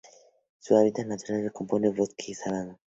Su 0.57 0.75
hábitat 0.75 1.05
natural 1.05 1.43
se 1.43 1.51
compone 1.51 1.89
de 1.91 1.93
bosque 1.93 2.25
y 2.31 2.33
sabana. 2.33 2.75